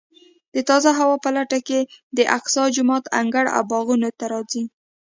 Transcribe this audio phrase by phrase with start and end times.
[0.55, 1.79] د تازه هوا په لټه کې
[2.17, 4.63] د اقصی جومات انګړ او باغونو ته راځي.